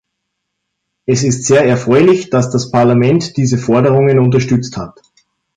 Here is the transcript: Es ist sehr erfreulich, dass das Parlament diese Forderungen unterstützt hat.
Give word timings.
Es 1.05 1.21
ist 1.23 1.43
sehr 1.45 1.63
erfreulich, 1.63 2.31
dass 2.31 2.49
das 2.49 2.71
Parlament 2.71 3.37
diese 3.37 3.59
Forderungen 3.59 4.17
unterstützt 4.17 4.75
hat. 4.75 4.99